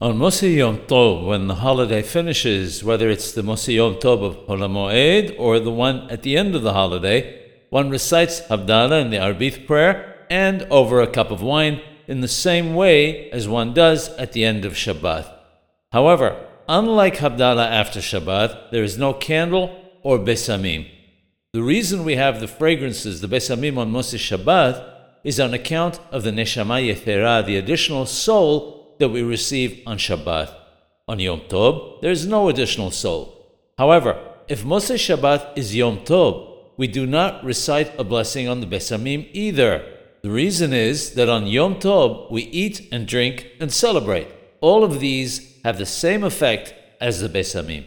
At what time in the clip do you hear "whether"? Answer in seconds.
2.84-3.10